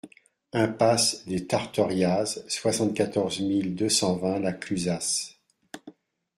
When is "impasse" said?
0.53-1.27